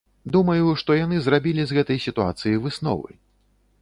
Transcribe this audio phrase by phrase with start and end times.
[0.35, 3.11] Думаю, што яны зрабілі з гэтай сітуацыі высновы.